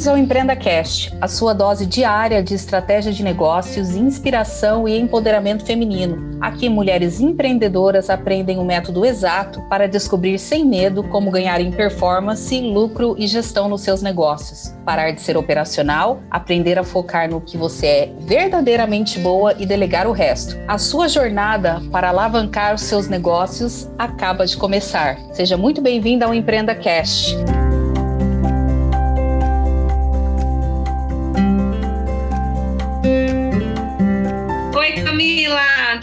[0.00, 5.62] Bem-vindos ao Empreenda Cast, a sua dose diária de estratégia de negócios, inspiração e empoderamento
[5.62, 6.38] feminino.
[6.40, 12.58] Aqui, mulheres empreendedoras aprendem o método exato para descobrir sem medo como ganhar em performance,
[12.62, 14.74] lucro e gestão nos seus negócios.
[14.86, 20.06] Parar de ser operacional, aprender a focar no que você é verdadeiramente boa e delegar
[20.06, 20.56] o resto.
[20.66, 25.18] A sua jornada para alavancar os seus negócios acaba de começar.
[25.34, 27.36] Seja muito bem-vinda ao Empreenda Cast.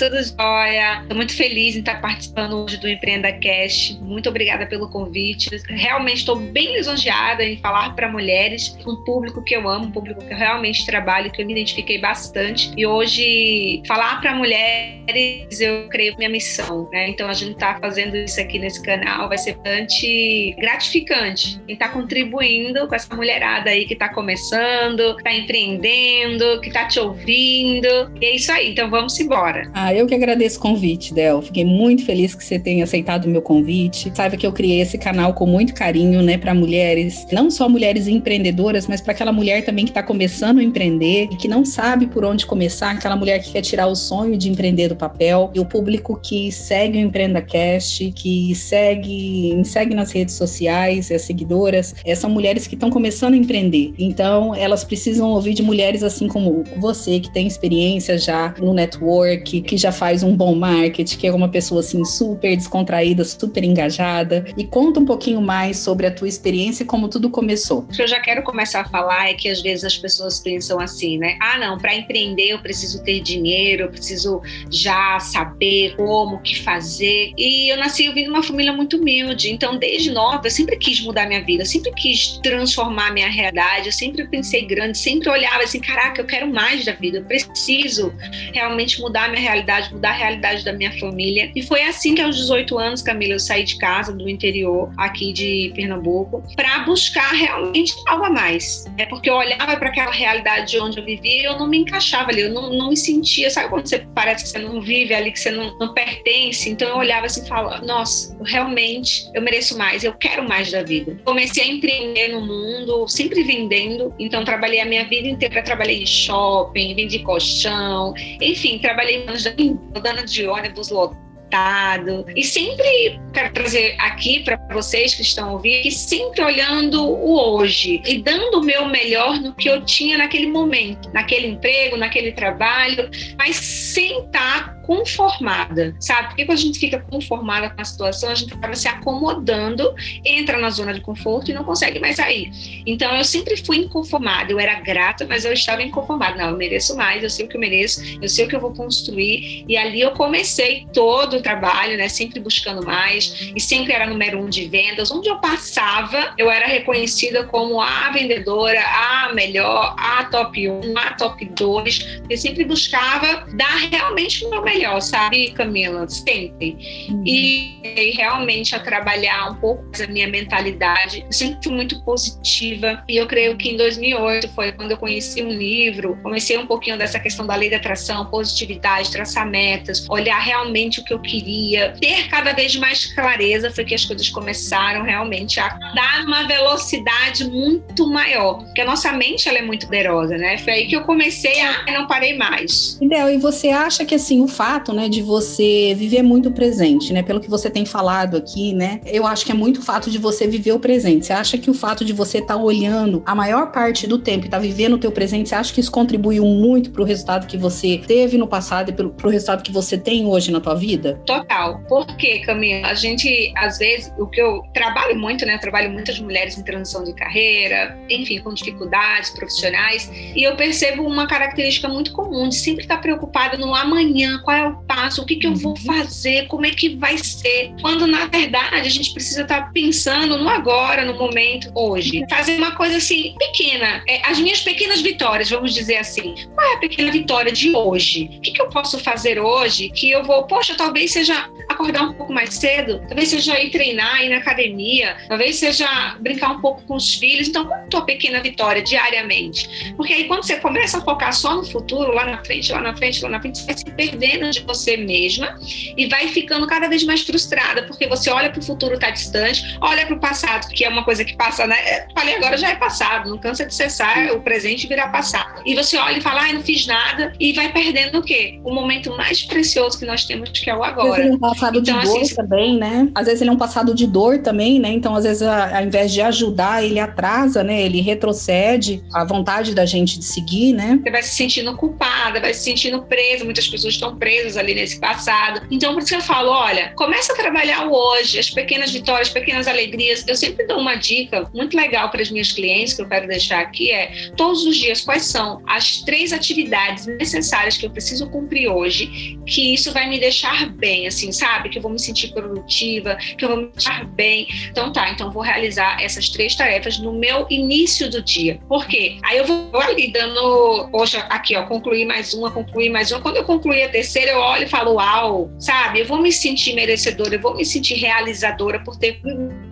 [0.10, 1.02] Tudo jóia.
[1.02, 3.98] Estou muito feliz em estar participando hoje do Empreenda Cash.
[4.02, 5.50] Muito obrigada pelo convite.
[5.68, 10.24] Realmente estou bem lisonjeada em falar para mulheres, um público que eu amo, um público
[10.24, 12.72] que eu realmente trabalho, que eu me identifiquei bastante.
[12.78, 17.10] E hoje, falar para mulheres, eu creio minha missão, né?
[17.10, 21.88] Então, a gente está fazendo isso aqui nesse canal vai ser bastante gratificante em estar
[21.88, 27.00] tá contribuindo com essa mulherada aí que está começando, que está empreendendo, que está te
[27.00, 28.12] ouvindo.
[28.22, 28.72] E é isso aí.
[28.72, 29.70] Então, vamos embora.
[29.74, 31.42] Ah, eu que agradeço o convite, Del.
[31.42, 34.12] Fiquei muito feliz que você tenha aceitado o meu convite.
[34.14, 38.08] Saiba que eu criei esse canal com muito carinho, né, para mulheres, não só mulheres
[38.08, 42.06] empreendedoras, mas para aquela mulher também que está começando a empreender e que não sabe
[42.06, 45.52] por onde começar, aquela mulher que quer tirar o sonho de empreender do papel.
[45.56, 51.24] E o público que segue o Empreenda Cast, que segue, segue nas redes sociais, as
[51.24, 53.94] seguidoras, é, são mulheres que estão começando a empreender.
[53.98, 59.62] Então, elas precisam ouvir de mulheres assim como você, que tem experiência já no network,
[59.62, 63.64] que já já faz um bom marketing, que é uma pessoa assim super descontraída, super
[63.64, 64.46] engajada.
[64.58, 67.80] E conta um pouquinho mais sobre a tua experiência e como tudo começou.
[67.80, 70.80] O que eu já quero começar a falar é que às vezes as pessoas pensam
[70.80, 71.38] assim, né?
[71.42, 76.62] Ah, não, para empreender eu preciso ter dinheiro, eu preciso já saber como, o que
[76.62, 77.32] fazer.
[77.38, 81.28] E eu nasci vindo uma família muito humilde, então desde nova eu sempre quis mudar
[81.28, 85.80] minha vida, eu sempre quis transformar minha realidade, eu sempre pensei grande, sempre olhava assim,
[85.80, 88.14] caraca, eu quero mais da vida, eu preciso
[88.54, 91.52] realmente mudar minha realidade realidade, mudar a realidade da minha família.
[91.56, 95.32] E foi assim que aos 18 anos, Camila, eu saí de casa, do interior aqui
[95.32, 98.86] de Pernambuco, para buscar realmente algo a mais.
[98.98, 101.78] É porque eu olhava para aquela realidade de onde eu vivia e eu não me
[101.80, 105.14] encaixava ali, eu não, não me sentia, sabe quando você parece que você não vive
[105.14, 106.70] ali, que você não, não pertence?
[106.70, 110.72] Então eu olhava assim e falava, nossa, eu realmente eu mereço mais, eu quero mais
[110.72, 111.20] da vida.
[111.24, 116.06] Comecei a empreender no mundo, sempre vendendo, então trabalhei a minha vida inteira, trabalhei em
[116.06, 119.26] shopping, vendi colchão, enfim, trabalhei
[119.70, 122.26] anos andando de ônibus lotado.
[122.36, 128.02] E sempre quero trazer aqui para vocês que estão ouvindo, que sempre olhando o hoje
[128.06, 133.10] e dando o meu melhor no que eu tinha naquele momento, naquele emprego, naquele trabalho,
[133.38, 136.30] mas sem estar conformada, sabe?
[136.30, 139.94] Porque quando a gente fica conformada com a situação, a gente acaba se acomodando,
[140.24, 142.50] entra na zona de conforto e não consegue mais sair.
[142.86, 146.38] Então eu sempre fui inconformada, eu era grata, mas eu estava inconformada.
[146.38, 148.62] Não, eu mereço mais, eu sei o que eu mereço, eu sei o que eu
[148.62, 149.66] vou construir.
[149.68, 152.08] E ali eu comecei todo o trabalho, né?
[152.08, 155.12] Sempre buscando mais e sempre era número um de vendas.
[155.12, 161.14] Onde eu passava, eu era reconhecida como a vendedora, a melhor, a top 1, a
[161.16, 162.22] top 2.
[162.30, 166.08] Eu sempre buscava dar realmente o meu melhor melhor, sabe, Camila?
[166.08, 166.78] Sempre.
[167.10, 167.24] Uhum.
[167.26, 171.24] E, e, realmente a trabalhar um pouco a minha mentalidade.
[171.26, 173.04] Eu sempre fui muito positiva.
[173.08, 176.98] E eu creio que em 2008 foi quando eu conheci um livro, comecei um pouquinho
[176.98, 181.94] dessa questão da lei da atração, positividade, traçar metas, olhar realmente o que eu queria,
[182.00, 183.72] ter cada vez mais clareza.
[183.72, 188.60] Foi que as coisas começaram realmente a dar uma velocidade muito maior.
[188.60, 190.58] Porque a nossa mente ela é muito poderosa, né?
[190.60, 192.98] Foi aí que eu comecei a não parei mais.
[193.02, 193.30] Ideal.
[193.30, 197.24] E você acha que assim, o fato fato, né, de você viver muito presente, né?
[197.24, 199.00] Pelo que você tem falado aqui, né?
[199.06, 201.26] Eu acho que é muito o fato de você viver o presente.
[201.26, 204.44] Você acha que o fato de você estar tá olhando a maior parte do tempo
[204.44, 207.06] e estar tá vivendo o teu presente, você acha que isso contribuiu muito para o
[207.06, 210.60] resultado que você teve no passado e para o resultado que você tem hoje na
[210.60, 211.18] tua vida?
[211.26, 211.80] Total.
[211.88, 215.56] Porque, Camila, a gente, às vezes, o que eu trabalho muito, né?
[215.56, 221.04] Eu trabalho muitas mulheres em transição de carreira, enfim, com dificuldades profissionais, e eu percebo
[221.04, 225.36] uma característica muito comum de sempre estar preocupada no amanhã, é o passo, o que,
[225.36, 225.86] que eu vou uhum.
[225.86, 227.74] fazer, como é que vai ser.
[227.82, 232.26] Quando na verdade a gente precisa estar tá pensando no agora, no momento, hoje.
[232.30, 234.04] Fazer uma coisa assim, pequena.
[234.08, 236.36] É, as minhas pequenas vitórias, vamos dizer assim.
[236.54, 238.30] Qual é a pequena vitória de hoje?
[238.38, 242.14] O que, que eu posso fazer hoje que eu vou, poxa, talvez seja acordar um
[242.14, 246.82] pouco mais cedo, talvez seja ir treinar, ir na academia, talvez seja brincar um pouco
[246.84, 247.48] com os filhos.
[247.48, 249.94] Então, qual é a tua pequena vitória diariamente?
[249.96, 252.96] Porque aí quando você começa a focar só no futuro, lá na frente, lá na
[252.96, 255.60] frente, lá na frente, você vai se perdendo de você mesma
[255.96, 259.78] e vai ficando cada vez mais frustrada, porque você olha para o futuro está distante,
[259.82, 261.76] olha para o passado, que é uma coisa que passa, né?
[261.80, 265.62] É, falei agora já é passado, não cansa de cessar, o presente virá passado.
[265.66, 268.60] E você olha e fala, ai, não fiz nada, e vai perdendo o quê?
[268.64, 271.24] O momento mais precioso que nós temos, que é o agora.
[271.58, 273.10] Passado então, de dor assim, também, né?
[273.16, 274.90] Às vezes ele é um passado de dor também, né?
[274.90, 277.82] Então, às vezes, ao invés de ajudar, ele atrasa, né?
[277.82, 281.00] Ele retrocede a vontade da gente de seguir, né?
[281.02, 285.00] Você vai se sentindo culpada, vai se sentindo presa, muitas pessoas estão presas ali nesse
[285.00, 285.62] passado.
[285.72, 289.68] Então, por isso que eu falo, olha, começa a trabalhar hoje, as pequenas vitórias, pequenas
[289.68, 290.24] alegrias.
[290.28, 293.60] Eu sempre dou uma dica muito legal para as minhas clientes que eu quero deixar
[293.62, 298.68] aqui é todos os dias quais são as três atividades necessárias que eu preciso cumprir
[298.70, 301.47] hoje, que isso vai me deixar bem, assim, sabe?
[301.70, 304.48] Que eu vou me sentir produtiva, que eu vou me deixar bem.
[304.70, 308.60] Então tá, então vou realizar essas três tarefas no meu início do dia.
[308.68, 309.18] Por quê?
[309.24, 313.22] Aí eu vou ali dando, poxa, aqui ó, concluir mais uma, concluir mais uma.
[313.22, 316.00] Quando eu concluir a terceira, eu olho e falo, uau, sabe?
[316.00, 319.20] Eu vou me sentir merecedora, eu vou me sentir realizadora por ter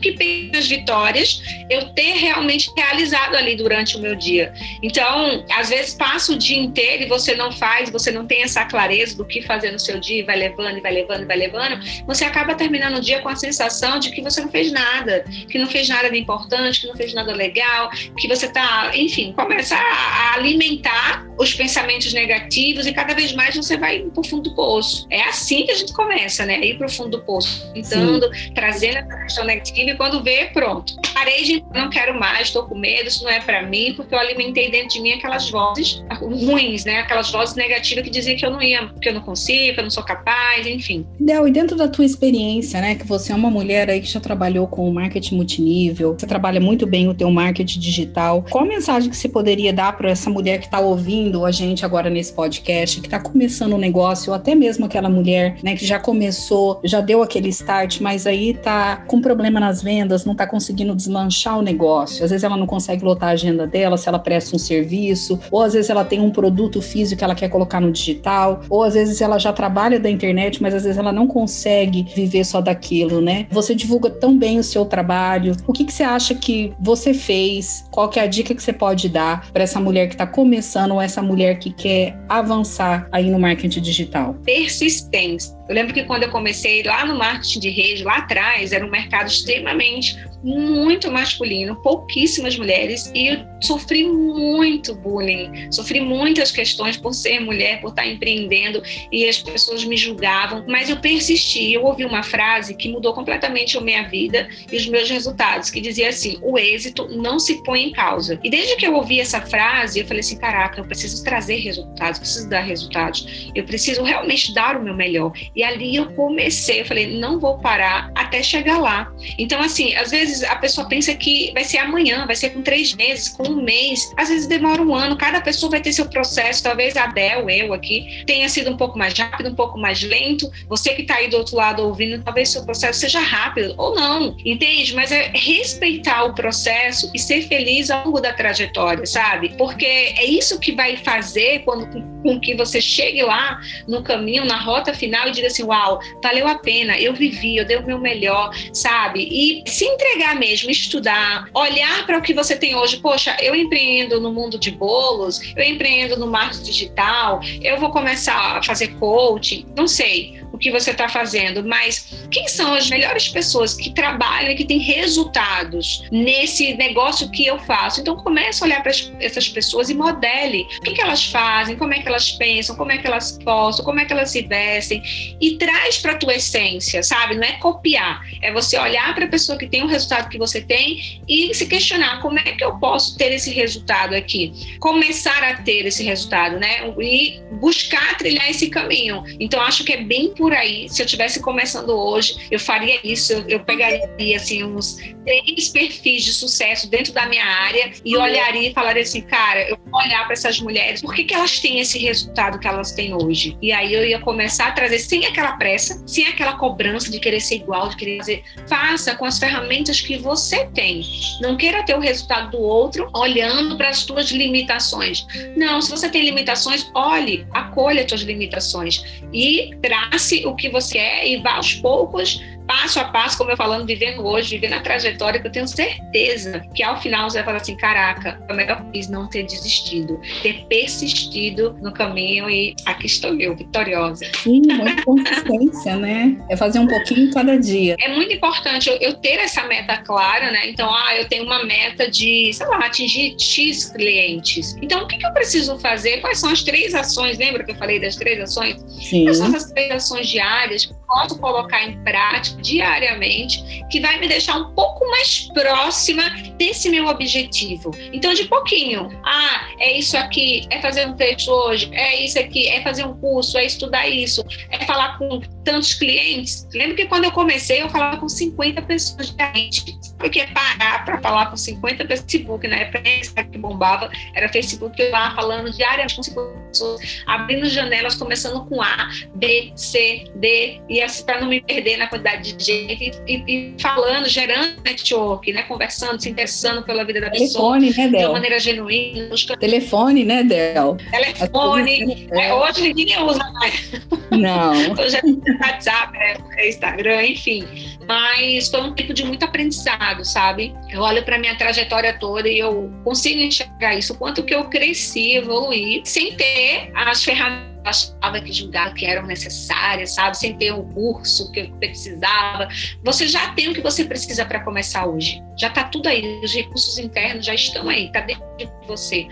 [0.06, 4.54] que pequenas vitórias eu ter realmente realizado ali durante o meu dia.
[4.84, 8.66] Então, às vezes passa o dia inteiro e você não faz, você não tem essa
[8.66, 11.80] clareza do que fazer no seu dia, vai levando, e vai levando, e vai levando,
[12.06, 15.58] você acaba terminando o dia com a sensação de que você não fez nada, que
[15.58, 19.76] não fez nada de importante, que não fez nada legal, que você está, enfim, começa
[19.76, 24.56] a alimentar os pensamentos negativos e cada vez mais você vai para o fundo do
[24.56, 25.08] poço.
[25.10, 26.60] É assim que a gente começa, né?
[26.60, 28.54] Ir para o fundo do poço, tentando, Sim.
[28.54, 30.96] trazendo essa questão negativa quando vê, pronto.
[31.14, 34.20] Parei de não quero mais, estou com medo, isso não é para mim, porque eu
[34.20, 37.00] alimentei dentro de mim aquelas vozes ruins, né?
[37.00, 39.84] Aquelas vozes negativas que diziam que eu não ia, que eu não consigo, que eu
[39.84, 41.06] não sou capaz, enfim.
[41.20, 44.20] Del, e dentro da tua experiência, né, que você é uma mulher aí que já
[44.20, 48.46] trabalhou com marketing multinível, você trabalha muito bem o teu marketing digital.
[48.50, 51.86] Qual a mensagem que você poderia dar para essa mulher que está ouvindo a gente
[51.86, 55.86] agora nesse podcast, que está começando um negócio, ou até mesmo aquela mulher, né, que
[55.86, 60.48] já começou, já deu aquele start, mas aí tá com problema nas vendas, não está
[60.48, 62.26] conseguindo deslanchar o negócio.
[62.26, 65.62] Às vezes ela não consegue lotar a agenda dela se ela presta um serviço, ou
[65.62, 68.96] às vezes ela tem um produto físico que ela quer colocar no digital, ou às
[68.96, 73.22] vezes ela já trabalha da internet, mas às vezes ela não consegue viver só daquilo,
[73.22, 73.46] né?
[73.52, 75.56] Você divulga tão bem o seu trabalho.
[75.68, 77.86] O que, que você acha que você fez?
[77.92, 80.94] Qual que é a dica que você pode dar para essa mulher que está começando
[80.94, 84.34] ou essa mulher que quer avançar aí no marketing digital?
[84.44, 85.56] Persistência.
[85.68, 88.90] Eu lembro que quando eu comecei lá no marketing de rede, lá atrás, era um
[88.90, 90.16] mercado extremamente
[90.46, 97.82] muito masculino, pouquíssimas mulheres, e eu sofri muito bullying, sofri muitas questões por ser mulher,
[97.82, 98.82] por estar empreendendo,
[99.12, 101.74] e as pessoas me julgavam, mas eu persisti.
[101.74, 105.82] Eu ouvi uma frase que mudou completamente a minha vida e os meus resultados, que
[105.82, 108.40] dizia assim: o êxito não se põe em causa.
[108.44, 112.20] E desde que eu ouvi essa frase, eu falei assim: caraca, eu preciso trazer resultados,
[112.20, 115.32] preciso dar resultados, eu preciso realmente dar o meu melhor.
[115.56, 119.12] E ali eu comecei, eu falei: não vou parar até chegar lá.
[119.40, 122.62] Então, assim, às vezes vezes a pessoa pensa que vai ser amanhã, vai ser com
[122.62, 124.12] três meses, com um mês.
[124.18, 126.64] Às vezes demora um ano, cada pessoa vai ter seu processo.
[126.64, 130.52] Talvez a Del, eu aqui, tenha sido um pouco mais rápido, um pouco mais lento.
[130.68, 134.36] Você que está aí do outro lado ouvindo, talvez seu processo seja rápido ou não,
[134.44, 134.94] entende?
[134.94, 139.50] Mas é respeitar o processo e ser feliz ao longo da trajetória, sabe?
[139.58, 141.86] Porque é isso que vai fazer quando
[142.26, 146.48] com que você chegue lá no caminho, na rota final e diga assim: Uau, valeu
[146.48, 149.28] a pena, eu vivi, eu dei o meu melhor, sabe?
[149.32, 152.98] E se entregar mesmo, estudar, olhar para o que você tem hoje.
[152.98, 158.58] Poxa, eu empreendo no mundo de bolos, eu empreendo no marketing digital, eu vou começar
[158.58, 163.28] a fazer coaching, não sei o que você está fazendo, mas quem são as melhores
[163.28, 168.02] pessoas que trabalham e que têm resultados nesse negócio que eu faço?
[168.02, 171.94] Então comece a olhar para essas pessoas e modele o que, que elas fazem, como
[171.94, 175.02] é que elas pensam, como é que elas postam, como é que elas se vestem
[175.40, 177.36] e traz para a tua essência, sabe?
[177.36, 180.62] Não é copiar, é você olhar para a pessoa que tem o resultado que você
[180.62, 185.56] tem e se questionar como é que eu posso ter esse resultado aqui, começar a
[185.62, 186.94] ter esse resultado, né?
[187.00, 189.24] E buscar trilhar esse caminho.
[189.40, 190.88] Então acho que é bem por aí.
[190.90, 193.34] Se eu tivesse começando hoje, eu faria isso.
[193.34, 198.70] Eu, eu pegaria assim uns três perfis de sucesso dentro da minha área e olharia
[198.70, 201.80] e falaria assim, cara, eu vou olhar para essas mulheres, por que, que elas têm
[201.80, 203.58] esse resultado que elas têm hoje?
[203.62, 207.40] E aí eu ia começar a trazer sem aquela pressa, sem aquela cobrança de querer
[207.40, 211.02] ser igual, de querer dizer, faça com as ferramentas que você tem.
[211.42, 215.26] Não queira ter o resultado do outro olhando para as suas limitações.
[215.58, 219.04] Não, se você tem limitações, olhe, acolha as suas limitações
[219.34, 223.58] e trace o que você é e vá aos poucos passo a passo, como eu
[223.58, 227.46] falando, vivendo hoje, vivendo a trajetória, que eu tenho certeza que ao final você vai
[227.46, 233.08] falar assim: caraca, a melhor coisa não ter desistido, ter persistido no caminho e aqui
[233.08, 234.26] estou eu, vitoriosa.
[234.36, 236.38] Sim, muita consistência, né?
[236.50, 237.96] É fazer um pouquinho cada dia.
[238.00, 240.70] É muito importante eu, eu ter essa meta clara, né?
[240.70, 244.76] Então, ah, eu tenho uma meta de, sei lá, atingir X clientes.
[244.82, 246.22] Então, o que, que eu preciso fazer?
[246.22, 247.38] Quais são as três ações?
[247.38, 248.84] Lembra que eu falei das três ações?
[249.02, 249.24] Sim.
[249.24, 254.58] Quais são as três ações diárias posso colocar em prática diariamente, que vai me deixar
[254.58, 256.24] um pouco mais próxima
[256.58, 257.92] desse meu objetivo.
[258.12, 262.68] Então, de pouquinho, ah, é isso aqui, é fazer um texto hoje, é isso aqui,
[262.68, 266.66] é fazer um curso, é estudar isso, é falar com tantos clientes.
[266.74, 269.98] Lembro que quando eu comecei, eu falava com 50 pessoas diariamente.
[270.18, 275.72] Porque parar para falar com 50 Facebook, na época que bombava, era Facebook lá falando
[275.72, 281.42] diariamente com 50 pessoas, abrindo janelas, começando com A, B, C, D, e assim, para
[281.42, 285.64] não me perder na quantidade de gente, e, e, falando, gerando network, né?
[285.64, 287.80] Conversando, se interessando pela vida da pessoa.
[287.80, 288.20] Telefone, né, Del?
[288.20, 289.30] De uma maneira genuína.
[289.30, 289.60] Buscando...
[289.60, 290.98] Telefone, né, Del?
[291.12, 292.28] Telefone.
[292.32, 293.92] É, hoje ninguém usa mais.
[294.32, 294.74] Não.
[295.02, 295.22] hoje é
[295.64, 297.98] WhatsApp, é Instagram, enfim.
[298.08, 300.76] Mas foi um tempo de muito aprendizado, sabe?
[300.90, 304.66] Eu olho para minha trajetória toda e eu consigo enxergar isso, o quanto que eu
[304.66, 310.38] cresci, evoluí, sem ter as ferramentas achava que julgava que eram necessárias, sabe?
[310.38, 312.68] Sem ter o curso que eu precisava.
[313.04, 315.42] Você já tem o que você precisa para começar hoje.
[315.58, 316.42] Já está tudo aí.
[316.44, 319.28] Os recursos internos já estão aí, está dentro de você.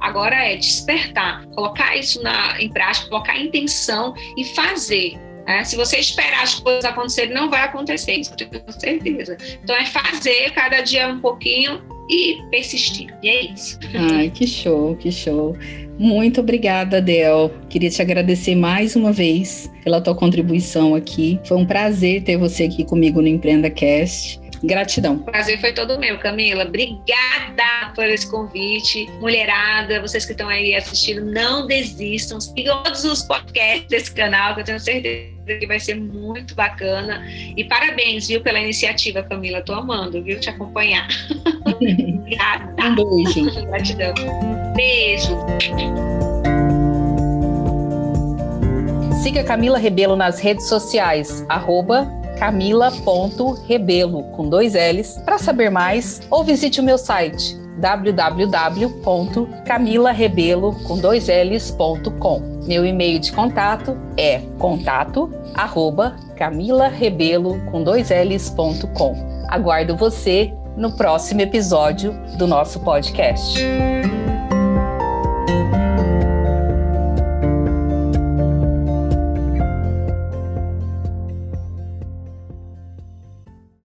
[0.00, 5.18] Agora é despertar, colocar isso na, em prática, colocar intenção e fazer.
[5.46, 5.64] Né?
[5.64, 9.36] Se você esperar as coisas acontecerem, não vai acontecer, isso tenho certeza.
[9.62, 13.14] Então é fazer cada dia um pouquinho e persistir.
[13.22, 13.78] E é isso.
[14.12, 15.56] Ai, que show, que show.
[15.98, 17.52] Muito obrigada, Del.
[17.68, 21.38] Queria te agradecer mais uma vez pela tua contribuição aqui.
[21.44, 24.40] Foi um prazer ter você aqui comigo no Empreenda Cast.
[24.62, 25.16] Gratidão.
[25.16, 26.64] O prazer foi todo meu, Camila.
[26.64, 29.06] Obrigada por esse convite.
[29.20, 32.40] Mulherada, vocês que estão aí assistindo, não desistam.
[32.40, 37.22] Sigam todos os podcasts desse canal, que eu tenho certeza que vai ser muito bacana.
[37.56, 39.62] E parabéns, viu, pela iniciativa, Camila.
[39.62, 41.06] Tô amando, viu, te acompanhar.
[41.66, 42.74] Obrigada.
[42.82, 43.66] Um beijo.
[43.66, 44.14] Gratidão.
[44.74, 45.36] Beijo.
[49.22, 55.18] Siga Camila Rebelo nas redes sociais, arroba camila.rebelo, com dois L's.
[55.24, 62.60] Para saber mais, ou visite o meu site www.camilarebelo com dois L's.com.
[62.66, 69.46] Meu e-mail de contato é contato arroba camilarebelo com dois L's.com.
[69.48, 73.58] Aguardo você no próximo episódio do nosso podcast.